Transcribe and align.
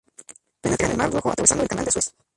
Penetra 0.63 0.87
en 0.87 0.91
el 0.93 0.97
mar 0.97 1.13
Rojo 1.13 1.29
atravesando 1.29 1.61
el 1.61 1.69
canal 1.69 1.85
de 1.85 1.91
Suez. 1.91 2.15